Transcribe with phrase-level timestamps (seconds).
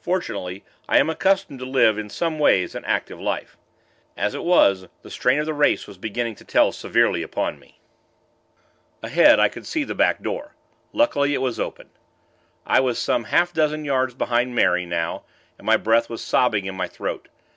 [0.00, 3.56] Fortunately, I am accustomed to live, in some ways, an active life.
[4.16, 7.78] As it was, the strain of the race was beginning to tell severely upon me.
[9.00, 10.56] Ahead, I could see the back door
[10.92, 11.90] luckily it was open.
[12.66, 15.22] I was some half dozen yards behind Mary, now,
[15.56, 17.28] and my breath was sobbing in my throat.